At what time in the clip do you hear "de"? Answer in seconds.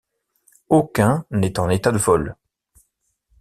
1.91-1.99